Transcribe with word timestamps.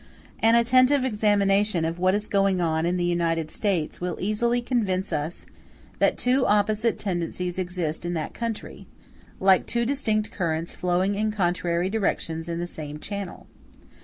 An 0.39 0.55
attentive 0.55 1.05
examination 1.05 1.85
of 1.85 1.99
what 1.99 2.15
is 2.15 2.25
going 2.25 2.59
on 2.59 2.87
in 2.87 2.97
the 2.97 3.05
United 3.05 3.51
States 3.51 4.01
will 4.01 4.17
easily 4.19 4.59
convince 4.59 5.13
us 5.13 5.45
that 5.99 6.17
two 6.17 6.43
opposite 6.47 6.97
tendencies 6.97 7.59
exist 7.59 8.03
in 8.03 8.15
that 8.15 8.33
country, 8.33 8.87
like 9.39 9.67
two 9.67 9.85
distinct 9.85 10.31
currents 10.31 10.73
flowing 10.73 11.13
in 11.13 11.29
contrary 11.29 11.87
directions 11.87 12.49
in 12.49 12.57
the 12.57 12.65
same 12.65 12.97
channel. 12.97 13.45